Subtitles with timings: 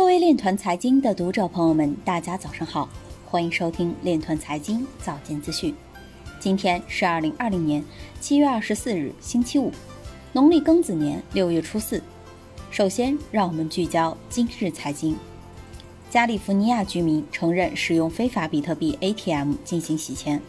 [0.00, 2.88] 各位链团财经的读者朋友们，大家早上好，
[3.26, 5.74] 欢迎收听链团财经早间资讯。
[6.40, 7.84] 今天是二零二零年
[8.18, 9.70] 七月二十四日，星期五，
[10.32, 12.02] 农历庚子年六月初四。
[12.70, 15.14] 首先，让我们聚焦今日财经。
[16.08, 20.40] 加利福尼亚居民承认使用非法比特币 ATM 进行洗钱。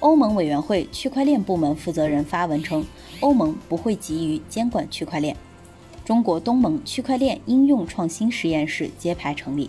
[0.00, 2.84] 欧盟委员会区块链部门负责人发文称，
[3.20, 5.36] 欧盟不会急于监管区块链。
[6.08, 9.68] 中国东盟区块链应用创新实验室揭牌成立。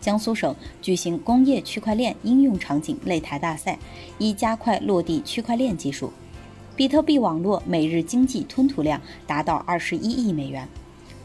[0.00, 0.52] 江苏省
[0.82, 3.78] 举行工业区块链应用场景擂台大赛，
[4.18, 6.12] 以加快落地区块链技术。
[6.74, 10.66] 比特币网络每日经济吞吐量达到二十一亿美元。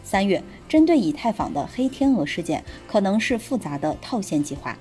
[0.03, 4.77] 三月，针对以太坊的黑天鹅事件可能是复杂的套现计划。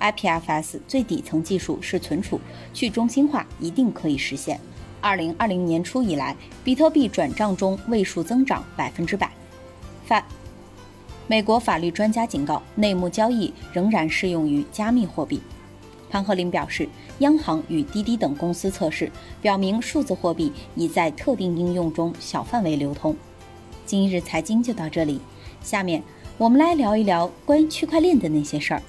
[0.00, 2.40] IPFS 最底层技术是存储，
[2.74, 4.58] 去中心化一定可以实现。
[5.00, 9.30] 二零二零年初以来，比特币转账中位数增长百分之百。
[10.04, 10.24] 法，
[11.26, 15.40] 美国法律专家警告，内幕交易仍然适用于加密货币。
[16.10, 23.14] 潘鹤林表示，央行与滴滴等公司测试表明，数字货币已在特定应用中小范围流通。
[23.84, 25.20] 今日财经就到这里，
[25.62, 26.02] 下面
[26.38, 28.82] 我们来聊一聊关于区块链的那些事儿。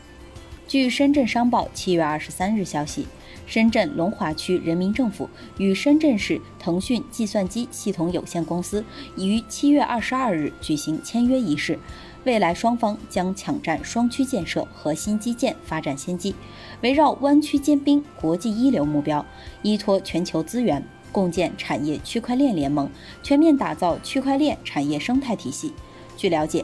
[0.69, 3.07] 据深圳商报七月二十三日消息，
[3.47, 11.79] 深圳龙华区人民政府与深圳市腾讯计算机系统有限公司已于七月二十二日举行签约仪式。
[12.23, 16.35] 未来双方将抢占双区建设核心基建发展先机，
[16.81, 19.25] 围绕湾区兼并国际一流目标，
[19.63, 22.87] 依托全球资源，共建产业区块链联盟，
[23.23, 25.73] 全面打造区块链产业生态体系。
[26.15, 26.63] 据了解，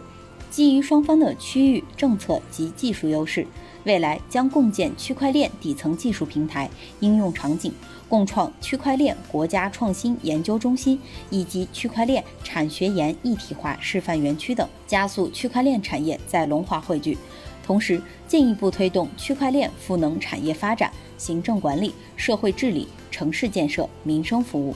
[0.51, 3.47] 基于双方的区域政策及技术优势。
[3.85, 6.69] 未来将共建区块链底层技术平台、
[6.99, 7.71] 应用场景，
[8.09, 17.15] 共创区块链国家创新研究中心以及区块链产学研一体化示范园区等，加速区块链产业在龙华汇聚，
[17.63, 24.75] 同时进一步推动区块链赋能产业发展、行政管理、社会治理、城市建设、民生服务。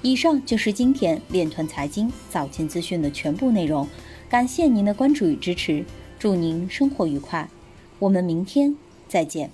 [0.00, 3.84] 以上就是今天链团财经早间资讯的全部内容，
[4.28, 5.84] 感谢您的关注与支持，
[6.20, 7.48] 祝您生活愉快。
[8.00, 8.76] 我们明天
[9.08, 9.50] 再见。